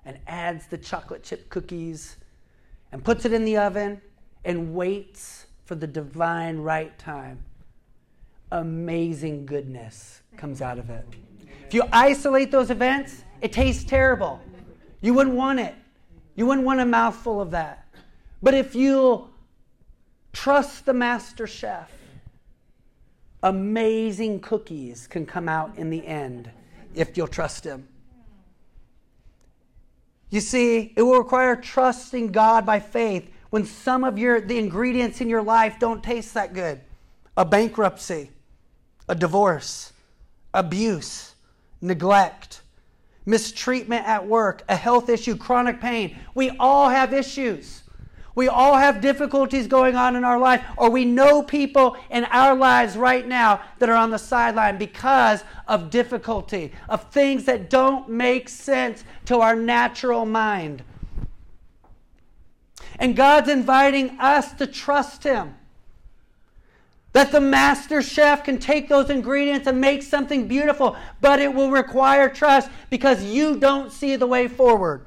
[0.04, 2.16] and adds the chocolate chip cookies
[2.92, 4.02] and puts it in the oven
[4.44, 7.38] and waits for the divine right time.
[8.50, 11.06] Amazing goodness comes out of it.
[11.66, 14.40] If you isolate those events, it tastes terrible.
[15.00, 15.76] You wouldn't want it.
[16.34, 17.86] You wouldn't want a mouthful of that.
[18.42, 19.28] But if you
[20.32, 21.92] trust the master chef,
[23.44, 26.50] amazing cookies can come out in the end
[26.94, 27.88] if you'll trust him.
[30.30, 35.20] You see, it will require trusting God by faith when some of your the ingredients
[35.20, 36.80] in your life don't taste that good.
[37.36, 38.30] A bankruptcy,
[39.08, 39.92] a divorce,
[40.54, 41.34] abuse,
[41.80, 42.62] neglect,
[43.26, 46.16] mistreatment at work, a health issue, chronic pain.
[46.34, 47.79] We all have issues.
[48.40, 52.56] We all have difficulties going on in our life, or we know people in our
[52.56, 58.08] lives right now that are on the sideline because of difficulty, of things that don't
[58.08, 60.82] make sense to our natural mind.
[62.98, 65.54] And God's inviting us to trust Him.
[67.12, 71.70] That the master chef can take those ingredients and make something beautiful, but it will
[71.70, 75.04] require trust because you don't see the way forward.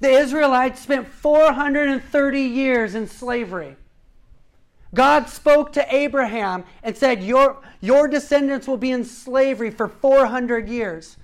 [0.00, 3.76] The Israelites spent 430 years in slavery.
[4.94, 10.68] God spoke to Abraham and said, Your, your descendants will be in slavery for 400
[10.68, 11.16] years.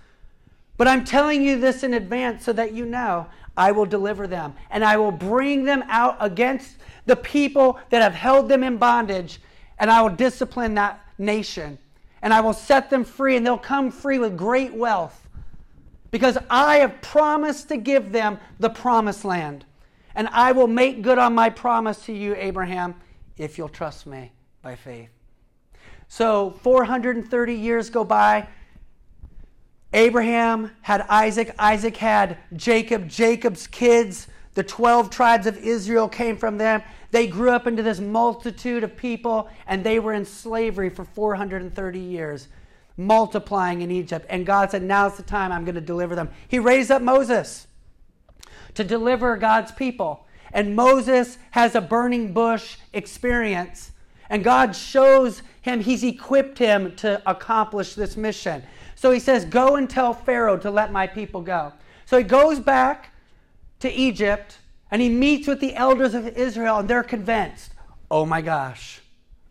[0.77, 4.55] But I'm telling you this in advance so that you know I will deliver them,
[4.71, 9.41] and I will bring them out against the people that have held them in bondage,
[9.79, 11.79] and I will discipline that nation,
[12.23, 15.22] and I will set them free, and they'll come free with great wealth,
[16.13, 19.65] because I have promised to give them the promised land.
[20.15, 22.95] And I will make good on my promise to you, Abraham,
[23.37, 25.09] if you'll trust me by faith.
[26.07, 28.47] So 430 years go by.
[29.95, 36.59] Abraham had Isaac, Isaac had Jacob, Jacob's kids, the 12 tribes of Israel came from
[36.59, 36.83] them.
[37.11, 41.99] They grew up into this multitude of people, and they were in slavery for 430
[41.99, 42.49] years,
[43.07, 44.27] multiplying in Egypt.
[44.29, 46.31] And God said, Now's the time I'm going to deliver them.
[46.49, 47.67] He raised up Moses
[48.75, 50.27] to deliver God's people.
[50.53, 53.93] And Moses has a burning bush experience.
[54.29, 58.63] And God shows him, He's equipped him to accomplish this mission.
[58.95, 61.73] So he says, Go and tell Pharaoh to let my people go.
[62.07, 63.11] So he goes back
[63.81, 64.59] to Egypt
[64.91, 67.73] and he meets with the elders of Israel, and they're convinced
[68.13, 69.01] oh my gosh,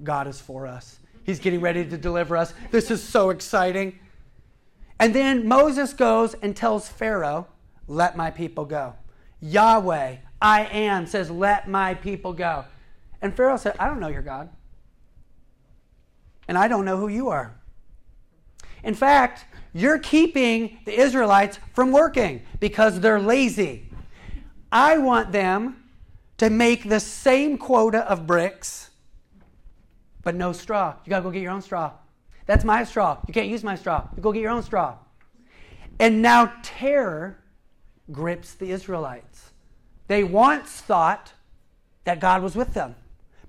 [0.03, 0.99] God is for us.
[1.23, 2.53] He's getting ready to deliver us.
[2.71, 3.99] This is so exciting.
[4.99, 7.47] And then Moses goes and tells Pharaoh,
[7.87, 8.93] Let my people go.
[9.39, 12.65] Yahweh, I am, says, Let my people go.
[13.21, 14.49] And Pharaoh said, I don't know your God.
[16.47, 17.59] And I don't know who you are.
[18.83, 23.89] In fact, you're keeping the Israelites from working because they're lazy.
[24.71, 25.83] I want them
[26.37, 28.90] to make the same quota of bricks,
[30.23, 30.95] but no straw.
[31.05, 31.93] You got to go get your own straw.
[32.45, 33.17] That's my straw.
[33.27, 34.07] You can't use my straw.
[34.15, 34.97] You go get your own straw.
[35.99, 37.37] And now terror
[38.11, 39.51] grips the Israelites.
[40.07, 41.33] They once thought
[42.03, 42.95] that God was with them.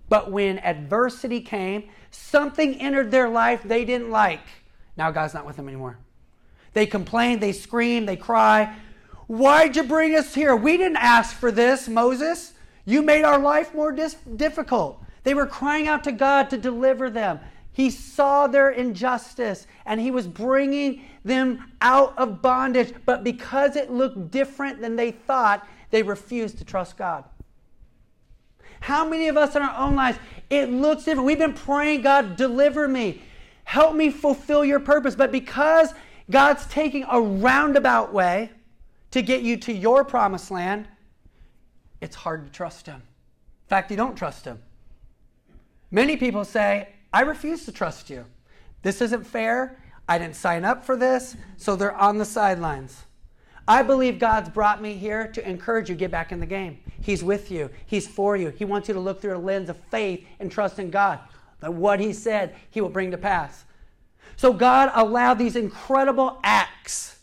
[0.08, 4.46] But when adversity came, something entered their life they didn't like.
[4.96, 5.98] Now God's not with them anymore.
[6.74, 8.76] They complain, they scream, they cry.
[9.26, 10.54] Why'd you bring us here?
[10.54, 12.52] We didn't ask for this, Moses.
[12.85, 15.02] You made our life more dis- difficult.
[15.24, 17.40] They were crying out to God to deliver them.
[17.72, 22.92] He saw their injustice and he was bringing them out of bondage.
[23.06, 27.24] But because it looked different than they thought, they refused to trust God.
[28.80, 30.18] How many of us in our own lives,
[30.50, 31.26] it looks different?
[31.26, 33.22] We've been praying, God, deliver me.
[33.64, 35.14] Help me fulfill your purpose.
[35.14, 35.94] But because
[36.30, 38.50] God's taking a roundabout way
[39.12, 40.88] to get you to your promised land,
[42.00, 42.96] it's hard to trust Him.
[42.96, 44.61] In fact, you don't trust Him.
[45.92, 48.24] Many people say, I refuse to trust you.
[48.83, 49.78] This isn't fair.
[50.09, 53.05] I didn't sign up for this, so they're on the sidelines.
[53.68, 56.78] I believe God's brought me here to encourage you get back in the game.
[57.00, 57.70] He's with you.
[57.87, 58.48] He's for you.
[58.48, 61.20] He wants you to look through a lens of faith and trust in God.
[61.61, 63.64] That what he said, he will bring to pass.
[64.37, 67.20] So God allowed these incredible acts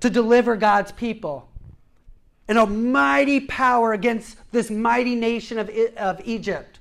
[0.00, 1.48] to deliver God's people
[2.48, 6.75] in a mighty power against this mighty nation of, of Egypt.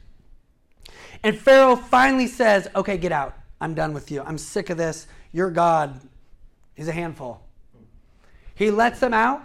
[1.26, 3.36] And Pharaoh finally says, Okay, get out.
[3.60, 4.22] I'm done with you.
[4.22, 5.08] I'm sick of this.
[5.32, 6.00] Your God
[6.78, 7.42] is a handful.
[8.54, 9.42] He lets them out.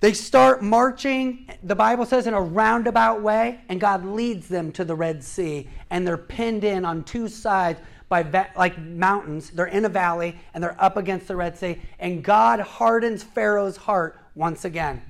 [0.00, 4.84] They start marching, the Bible says, in a roundabout way, and God leads them to
[4.84, 5.66] the Red Sea.
[5.88, 7.80] And they're pinned in on two sides
[8.10, 9.48] by like mountains.
[9.48, 11.80] They're in a valley and they're up against the Red Sea.
[11.98, 15.00] And God hardens Pharaoh's heart once again.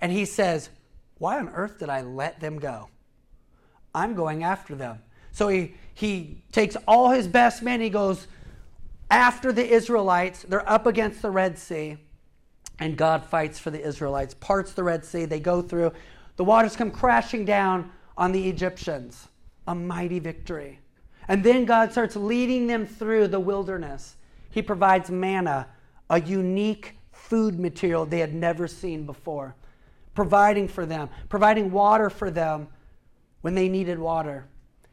[0.00, 0.70] And he says,
[1.18, 2.88] Why on earth did I let them go?
[3.96, 4.98] I'm going after them.
[5.32, 8.28] So he, he takes all his best men, he goes
[9.10, 10.44] after the Israelites.
[10.46, 11.96] They're up against the Red Sea,
[12.78, 15.92] and God fights for the Israelites, parts the Red Sea, they go through.
[16.36, 19.28] The waters come crashing down on the Egyptians.
[19.66, 20.78] A mighty victory.
[21.26, 24.16] And then God starts leading them through the wilderness.
[24.50, 25.66] He provides manna,
[26.08, 29.56] a unique food material they had never seen before,
[30.14, 32.68] providing for them, providing water for them
[33.46, 34.44] when they needed water.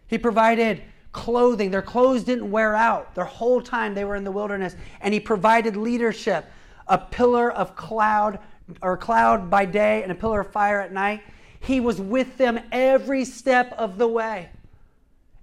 [0.06, 1.72] He provided clothing.
[1.72, 4.76] Their clothes didn't wear out their whole time they were in the wilderness.
[5.02, 6.46] And He provided leadership
[6.88, 8.38] a pillar of cloud
[8.84, 11.24] or cloud by day and a pillar of fire at night.
[11.62, 14.52] He was with them every step of the way.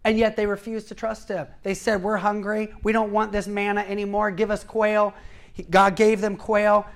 [0.05, 1.49] And yet they refused to trust him.
[1.65, 2.73] They said, We're hungry.
[2.85, 4.31] We don't want this manna anymore.
[4.31, 5.15] Give us quail.
[5.69, 6.87] God gave them quail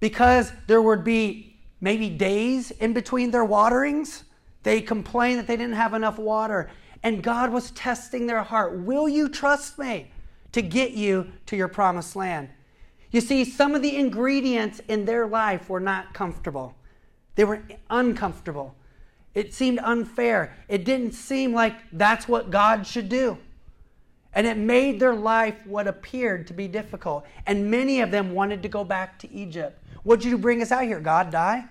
[0.00, 4.24] because there would be maybe days in between their waterings.
[4.64, 6.70] They complained that they didn't have enough water.
[7.04, 8.78] And God was testing their heart.
[8.80, 10.10] Will you trust me
[10.52, 12.48] to get you to your promised land?
[13.10, 16.74] You see, some of the ingredients in their life were not comfortable,
[17.36, 18.74] they were uncomfortable.
[19.34, 20.56] It seemed unfair.
[20.68, 23.36] It didn't seem like that's what God should do.
[24.32, 27.26] And it made their life what appeared to be difficult.
[27.44, 29.82] And many of them wanted to go back to Egypt.
[30.04, 31.00] What'd you bring us out here?
[31.00, 31.64] God die?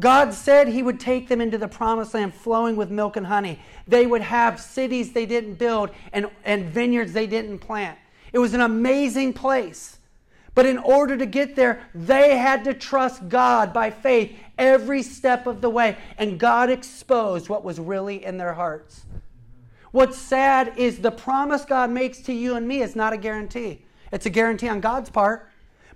[0.00, 3.60] God said He would take them into the promised land flowing with milk and honey.
[3.86, 7.98] They would have cities they didn't build and, and vineyards they didn't plant.
[8.32, 9.98] It was an amazing place.
[10.54, 15.46] But in order to get there, they had to trust God by faith every step
[15.46, 15.96] of the way.
[16.16, 19.04] And God exposed what was really in their hearts.
[19.90, 23.82] What's sad is the promise God makes to you and me is not a guarantee.
[24.12, 25.48] It's a guarantee on God's part,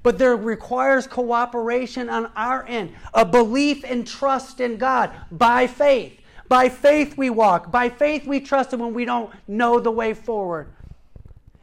[0.09, 6.19] but there requires cooperation on our end, a belief and trust in God by faith.
[6.49, 7.71] By faith we walk.
[7.71, 10.73] By faith we trust Him when we don't know the way forward.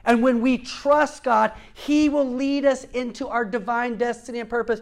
[0.05, 4.81] And when we trust God, He will lead us into our divine destiny and purpose,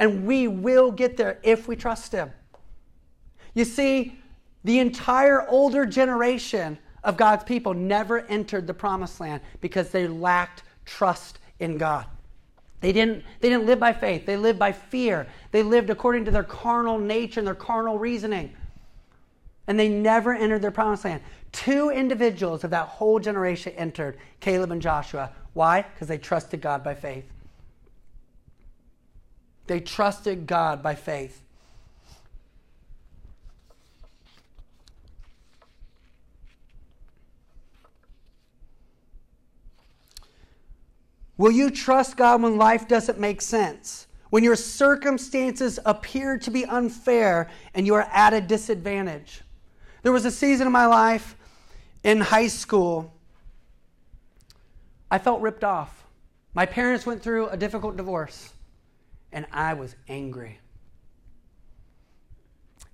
[0.00, 2.32] and we will get there if we trust Him.
[3.54, 4.18] You see,
[4.64, 10.64] the entire older generation of God's people never entered the promised land because they lacked
[10.84, 12.06] trust in God.
[12.84, 15.26] They didn't, they didn't live by faith, they lived by fear.
[15.52, 18.54] They lived according to their carnal nature and their carnal reasoning.
[19.66, 21.22] and they never entered their promised land.
[21.50, 25.30] Two individuals of that whole generation entered Caleb and Joshua.
[25.54, 25.80] Why?
[25.80, 27.24] Because they trusted God by faith.
[29.66, 31.40] They trusted God by faith.
[41.36, 44.06] Will you trust God when life doesn't make sense?
[44.30, 49.42] When your circumstances appear to be unfair and you are at a disadvantage?
[50.02, 51.36] There was a season of my life
[52.04, 53.12] in high school,
[55.10, 56.04] I felt ripped off.
[56.52, 58.52] My parents went through a difficult divorce,
[59.32, 60.60] and I was angry.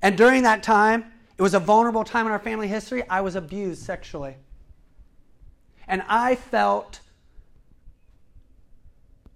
[0.01, 3.03] And during that time, it was a vulnerable time in our family history.
[3.09, 4.37] I was abused sexually.
[5.89, 7.01] And I felt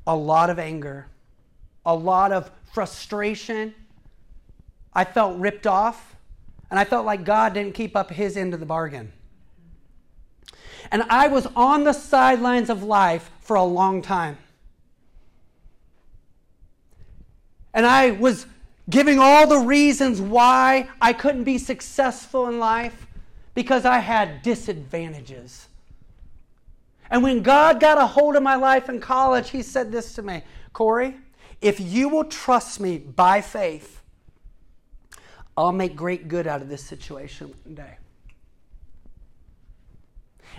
[0.06, 1.06] a lot of anger,
[1.84, 3.74] a lot of frustration.
[4.92, 6.16] I felt ripped off,
[6.70, 9.12] and I felt like God didn't keep up his end of the bargain.
[10.90, 14.38] And I was on the sidelines of life for a long time.
[17.72, 18.46] And I was
[18.88, 23.06] giving all the reasons why I couldn't be successful in life
[23.54, 25.68] because I had disadvantages.
[27.10, 30.22] And when God got a hold of my life in college, He said this to
[30.22, 30.42] me
[30.72, 31.16] Corey,
[31.60, 34.02] if you will trust me by faith,
[35.56, 37.96] I'll make great good out of this situation one day.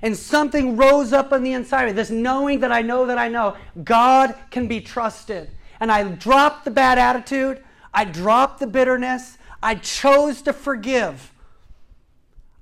[0.02, 3.18] And something rose up on the inside of me, this knowing that I know that
[3.18, 5.50] I know God can be trusted.
[5.80, 11.32] And I dropped the bad attitude, I dropped the bitterness, I chose to forgive,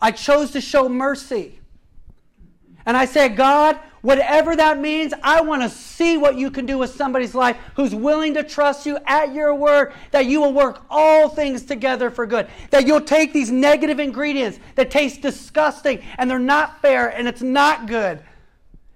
[0.01, 1.59] I chose to show mercy.
[2.85, 6.77] And I said, God, whatever that means, I want to see what you can do
[6.77, 10.83] with somebody's life who's willing to trust you at your word, that you will work
[10.89, 12.47] all things together for good.
[12.71, 17.41] That you'll take these negative ingredients that taste disgusting and they're not fair and it's
[17.41, 18.21] not good,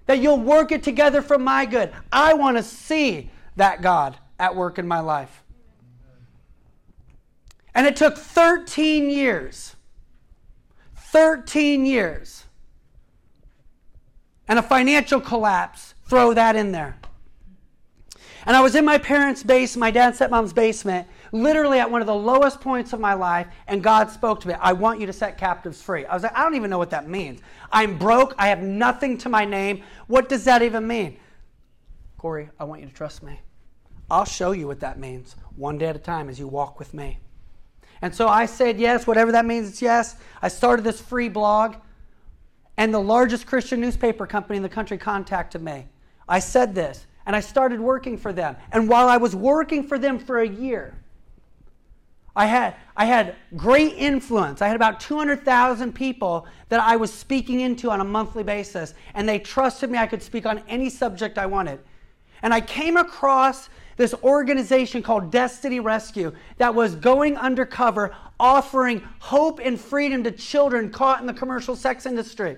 [0.06, 1.90] that you'll work it together for my good.
[2.12, 5.42] I want to see that God at work in my life.
[7.74, 9.74] And it took 13 years.
[10.94, 12.44] 13 years
[14.48, 15.94] and a financial collapse.
[16.08, 16.98] Throw that in there.
[18.46, 22.00] And I was in my parents' base, my dad and stepmom's basement, literally at one
[22.00, 25.06] of the lowest points of my life, and God spoke to me, I want you
[25.06, 26.06] to set captives free.
[26.06, 27.40] I was like, I don't even know what that means.
[27.70, 29.82] I'm broke, I have nothing to my name.
[30.06, 31.18] What does that even mean?
[32.16, 33.38] Corey, I want you to trust me.
[34.10, 36.94] I'll show you what that means, one day at a time as you walk with
[36.94, 37.18] me.
[38.00, 40.16] And so I said yes, whatever that means, it's yes.
[40.40, 41.74] I started this free blog.
[42.78, 45.88] And the largest Christian newspaper company in the country contacted me.
[46.28, 48.56] I said this, and I started working for them.
[48.70, 50.96] And while I was working for them for a year,
[52.36, 54.62] I had, I had great influence.
[54.62, 59.28] I had about 200,000 people that I was speaking into on a monthly basis, and
[59.28, 61.80] they trusted me I could speak on any subject I wanted.
[62.42, 69.58] And I came across this organization called Destiny Rescue that was going undercover, offering hope
[69.58, 72.56] and freedom to children caught in the commercial sex industry.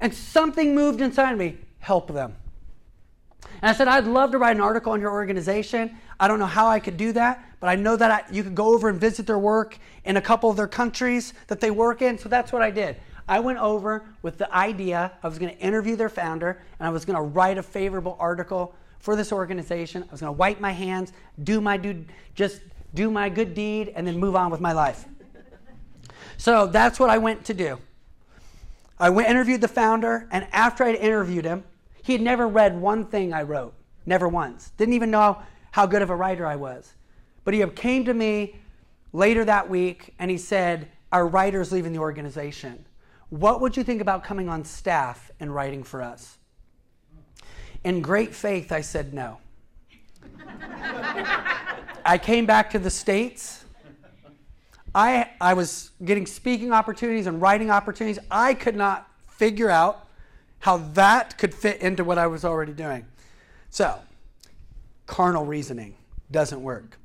[0.00, 2.36] And something moved inside me help them.
[3.62, 5.96] And I said, I'd love to write an article on your organization.
[6.18, 8.54] I don't know how I could do that, but I know that I, you could
[8.54, 12.02] go over and visit their work in a couple of their countries that they work
[12.02, 12.18] in.
[12.18, 12.96] So that's what I did.
[13.28, 16.90] I went over with the idea I was going to interview their founder and I
[16.90, 20.02] was going to write a favorable article for this organization.
[20.02, 21.12] I was going to wipe my hands,
[21.44, 22.60] do my do, just
[22.94, 25.04] do my good deed, and then move on with my life.
[26.38, 27.78] So that's what I went to do.
[29.00, 31.64] I went interviewed the founder, and after I'd interviewed him,
[32.02, 33.72] he had never read one thing I wrote,
[34.04, 34.72] never once.
[34.76, 35.38] Didn't even know
[35.72, 36.92] how good of a writer I was.
[37.44, 38.56] But he came to me
[39.14, 42.84] later that week and he said, Our writer's leaving the organization.
[43.30, 46.36] What would you think about coming on staff and writing for us?
[47.84, 49.38] In great faith, I said no.
[52.04, 53.59] I came back to the States
[54.94, 58.18] I, I was getting speaking opportunities and writing opportunities.
[58.30, 60.06] I could not figure out
[60.60, 63.06] how that could fit into what I was already doing.
[63.70, 63.98] So,
[65.06, 65.94] carnal reasoning
[66.30, 66.98] doesn't work.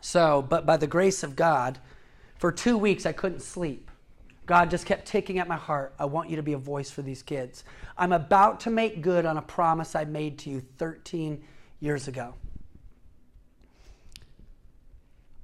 [0.00, 1.78] So, but by the grace of God,
[2.38, 3.90] for two weeks I couldn't sleep.
[4.46, 5.94] God just kept ticking at my heart.
[5.98, 7.64] I want you to be a voice for these kids.
[7.98, 11.42] I'm about to make good on a promise I made to you 13
[11.80, 12.34] years ago.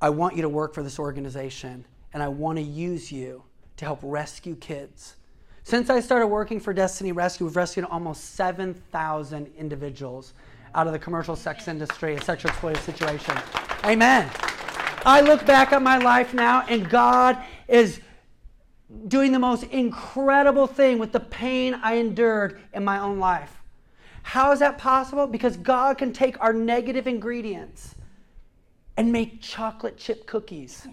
[0.03, 3.45] I want you to work for this organization and I want to use you
[3.77, 5.15] to help rescue kids.
[5.63, 10.35] Since I started working for Destiny Rescue, we've rescued almost 7,000 individuals
[10.75, 13.39] out of the commercial sex industry, a sexual exploitation situation.
[13.85, 14.29] Amen.
[15.07, 17.39] I look back at my life now, and God
[17.69, 18.01] is
[19.07, 23.63] doing the most incredible thing with the pain I endured in my own life.
[24.25, 25.29] How is that possible?
[25.29, 27.95] Because God can take our negative ingredients
[29.03, 30.87] and make chocolate chip cookies.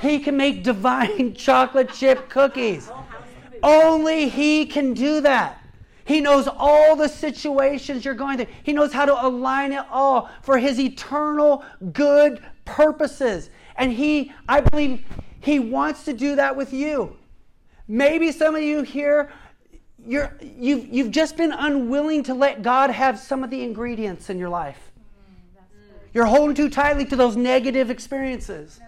[0.00, 2.90] he can make divine chocolate chip cookies.
[3.62, 5.62] Only He can do that.
[6.06, 8.46] He knows all the situations you're going through.
[8.62, 13.50] He knows how to align it all for His eternal good purposes.
[13.76, 15.04] And He, I believe,
[15.40, 17.14] He wants to do that with you.
[17.86, 19.30] Maybe some of you here,
[20.06, 24.38] you're, you've, you've just been unwilling to let God have some of the ingredients in
[24.38, 24.87] your life.
[26.18, 28.80] You're holding too tightly to those negative experiences.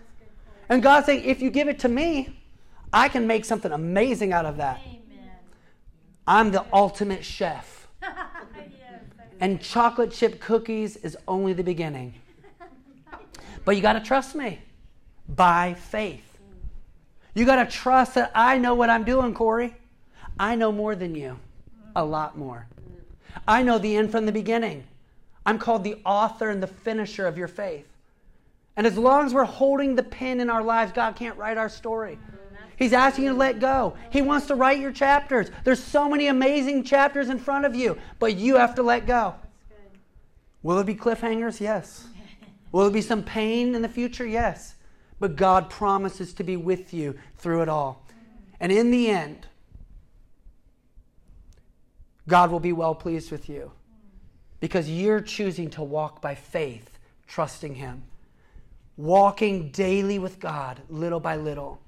[0.69, 2.37] And God's saying, if you give it to me,
[2.93, 4.81] I can make something amazing out of that.
[4.85, 5.31] Amen.
[6.27, 7.87] I'm the ultimate chef.
[9.41, 12.15] and chocolate chip cookies is only the beginning.
[13.65, 14.59] But you got to trust me
[15.29, 16.37] by faith.
[17.37, 19.77] You got to trust that I know what I'm doing, Corey.
[20.37, 21.39] I know more than you,
[21.95, 22.67] a lot more.
[23.47, 24.83] I know the end from the beginning.
[25.47, 27.87] I'm called the author and the finisher of your faith.
[28.77, 31.69] And as long as we're holding the pen in our lives, God can't write our
[31.69, 32.19] story.
[32.77, 33.95] He's asking you to let go.
[34.11, 35.51] He wants to write your chapters.
[35.65, 39.35] There's so many amazing chapters in front of you, but you have to let go.
[40.63, 41.61] Will it be cliffhangers?
[41.61, 42.07] Yes.
[42.73, 44.27] Will it be some pain in the future?
[44.27, 44.77] Yes.
[45.19, 48.07] But God promises to be with you through it all.
[48.61, 49.47] And in the end,
[52.29, 53.73] God will be well pleased with you
[54.61, 58.03] because you're choosing to walk by faith, trusting Him,
[58.97, 61.81] walking daily with God, little by little.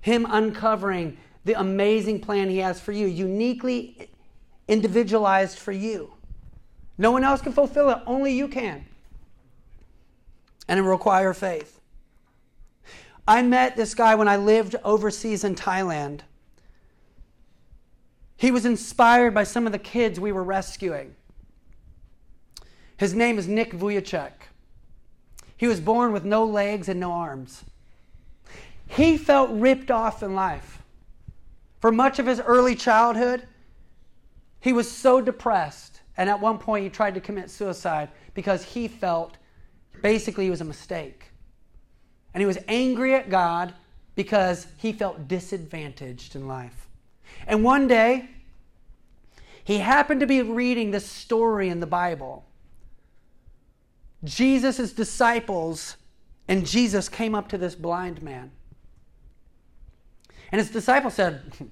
[0.00, 4.08] Him uncovering the amazing plan He has for you, uniquely
[4.66, 6.12] individualized for you.
[6.96, 8.86] No one else can fulfill it, only you can.
[10.68, 11.80] And it requires faith.
[13.26, 16.20] I met this guy when I lived overseas in Thailand.
[18.36, 21.14] He was inspired by some of the kids we were rescuing.
[22.96, 24.32] His name is Nick Vujicic.
[25.56, 27.64] He was born with no legs and no arms.
[28.86, 30.82] He felt ripped off in life.
[31.80, 33.46] For much of his early childhood,
[34.60, 36.00] he was so depressed.
[36.16, 39.36] And at one point, he tried to commit suicide because he felt
[40.02, 41.30] basically it was a mistake.
[42.32, 43.74] And he was angry at God
[44.14, 46.88] because he felt disadvantaged in life.
[47.46, 48.28] And one day,
[49.64, 52.44] he happened to be reading this story in the Bible.
[54.24, 55.96] Jesus' disciples
[56.48, 58.50] and Jesus came up to this blind man.
[60.52, 61.52] And his disciples said,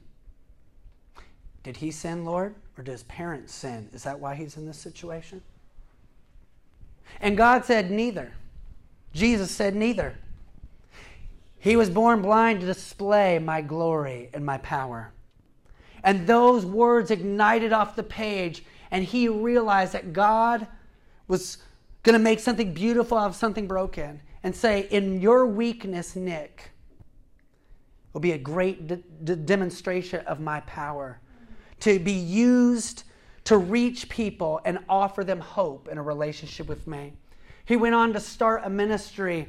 [1.62, 2.54] Did he sin, Lord?
[2.76, 3.88] Or did his parents sin?
[3.92, 5.42] Is that why he's in this situation?
[7.20, 8.32] And God said, Neither.
[9.12, 10.14] Jesus said, Neither.
[11.58, 15.12] He was born blind to display my glory and my power.
[16.02, 20.66] And those words ignited off the page, and he realized that God
[21.28, 21.58] was
[22.02, 26.70] going to make something beautiful out of something broken and say, In your weakness, Nick,
[28.12, 31.20] will be a great de- de- demonstration of my power
[31.80, 33.04] to be used
[33.44, 37.12] to reach people and offer them hope in a relationship with me.
[37.64, 39.48] He went on to start a ministry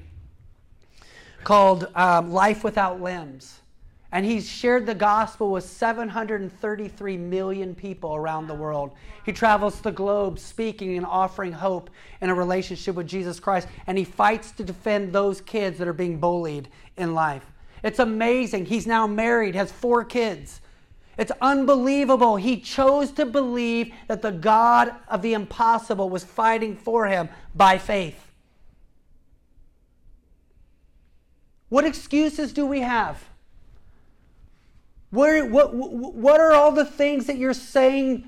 [1.43, 3.59] called um, Life Without Limbs.
[4.13, 8.91] And he's shared the gospel with 733 million people around the world.
[9.25, 11.89] He travels the globe speaking and offering hope
[12.21, 13.67] in a relationship with Jesus Christ.
[13.87, 17.43] And he fights to defend those kids that are being bullied in life.
[17.83, 18.67] It's amazing.
[18.67, 20.61] He's now married, has four kids.
[21.17, 22.35] It's unbelievable.
[22.35, 27.79] He chose to believe that the God of the impossible was fighting for him by
[27.79, 28.31] faith.
[31.69, 33.32] What excuses do we have?
[35.13, 38.27] What, what, what are all the things that you're saying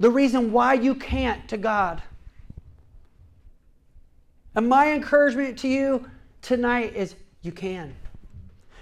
[0.00, 2.02] the reason why you can't to God?
[4.54, 7.94] And my encouragement to you tonight is you can.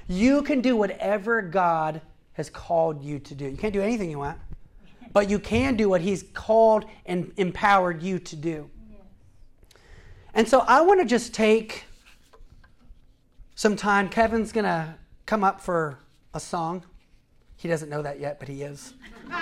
[0.06, 2.00] You can do whatever God
[2.34, 3.46] has called you to do.
[3.46, 4.38] You can't do anything you want,
[5.12, 8.70] but you can do what He's called and empowered you to do.
[10.32, 11.86] And so I want to just take
[13.56, 14.10] some time.
[14.10, 15.98] Kevin's going to come up for
[16.32, 16.84] a song.
[17.56, 18.94] He doesn't know that yet, but he is.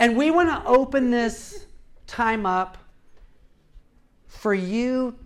[0.00, 1.66] and we want to open this
[2.06, 2.78] time up
[4.26, 5.16] for you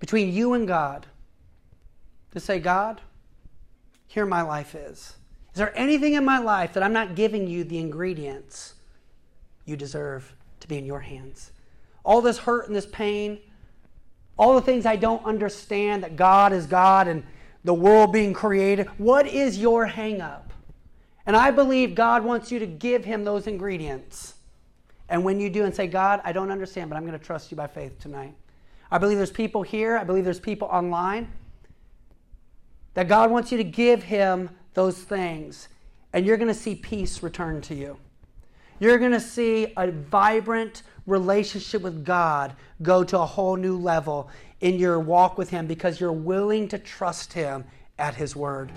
[0.00, 1.06] between you and God
[2.32, 3.00] to say, God,
[4.06, 5.14] here my life is.
[5.52, 8.74] Is there anything in my life that I'm not giving you the ingredients
[9.68, 11.52] you deserve to be in your hands.
[12.04, 13.38] All this hurt and this pain,
[14.38, 17.24] all the things I don't understand that God is God and
[17.64, 20.52] the world being created, what is your hang up?
[21.26, 24.34] And I believe God wants you to give him those ingredients.
[25.08, 27.50] And when you do and say, God, I don't understand, but I'm going to trust
[27.50, 28.34] you by faith tonight.
[28.90, 31.30] I believe there's people here, I believe there's people online
[32.94, 35.68] that God wants you to give him those things,
[36.12, 37.96] and you're going to see peace return to you.
[38.80, 44.30] You're going to see a vibrant relationship with God go to a whole new level
[44.60, 47.64] in your walk with Him because you're willing to trust Him
[47.98, 48.70] at His word.